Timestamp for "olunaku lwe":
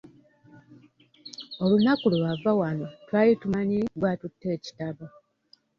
1.63-2.21